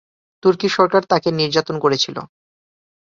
[0.43, 2.17] তুর্কি সরকার তাকে নির্যাতন করেছিল।